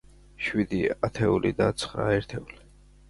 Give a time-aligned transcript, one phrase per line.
[0.45, 0.79] შვიდი
[1.09, 2.63] ათეული და ცხრა ერთეული.